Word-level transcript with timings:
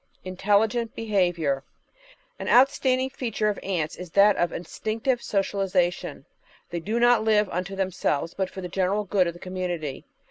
Intelligent 0.25 0.95
Behaviour 0.95 1.63
An 2.39 2.49
outstanding 2.49 3.11
feature 3.11 3.49
of 3.49 3.59
Ants 3.61 3.95
is 3.95 4.09
that 4.13 4.35
of 4.35 4.51
instinctive 4.51 5.21
social 5.21 5.59
isation. 5.61 6.25
They 6.71 6.79
do 6.79 6.99
not 6.99 7.23
live 7.23 7.47
unto 7.49 7.75
themselves, 7.75 8.33
but 8.33 8.49
for 8.49 8.61
the 8.61 8.67
general 8.67 9.03
good 9.03 9.27
of 9.27 9.33
the 9.35 9.39
community. 9.39 10.05